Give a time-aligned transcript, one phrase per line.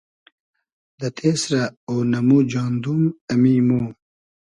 [0.99, 3.01] دۂ تېسرۂ اۉنئمو جاندوم،
[3.31, 3.85] امی مۉ